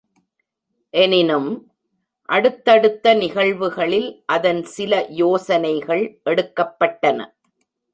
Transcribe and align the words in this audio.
எனினும், 0.93 1.49
அடுத்தடுத்த 2.29 3.13
நிகழ்வுகளில் 3.13 4.23
அதன் 4.25 4.63
சில 4.63 5.05
யோசனைகள் 5.09 6.19
எடுக்கப்பட்டன. 6.25 7.29